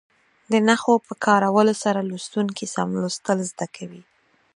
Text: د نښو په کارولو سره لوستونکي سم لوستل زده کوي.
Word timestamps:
د 0.51 0.53
نښو 0.67 0.93
په 1.07 1.13
کارولو 1.25 1.73
سره 1.83 1.99
لوستونکي 2.09 2.65
سم 2.73 2.89
لوستل 3.01 3.37
زده 3.51 3.67
کوي. 3.75 4.01